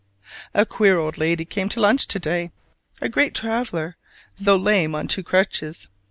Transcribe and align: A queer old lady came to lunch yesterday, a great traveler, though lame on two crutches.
A 0.55 0.65
queer 0.65 0.97
old 0.97 1.19
lady 1.19 1.45
came 1.45 1.69
to 1.69 1.79
lunch 1.79 2.01
yesterday, 2.05 2.51
a 3.03 3.07
great 3.07 3.35
traveler, 3.35 3.97
though 4.35 4.55
lame 4.55 4.95
on 4.95 5.07
two 5.07 5.21
crutches. 5.21 5.89